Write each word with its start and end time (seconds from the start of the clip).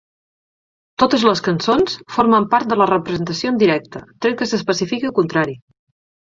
Totes 1.01 1.25
les 1.27 1.41
cançons 1.47 1.97
formen 2.13 2.47
part 2.53 2.71
de 2.71 2.77
la 2.83 2.87
representació 2.93 3.53
en 3.53 3.61
directe 3.65 4.03
tret 4.27 4.41
que 4.41 4.49
s'especifiqui 4.55 5.11
el 5.13 5.15
contrari. 5.21 5.57